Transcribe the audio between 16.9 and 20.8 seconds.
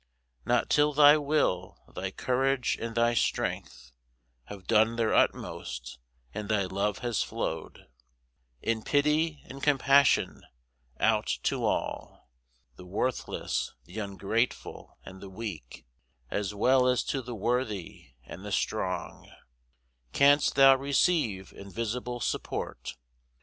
to the worthy and the strong) Canst thou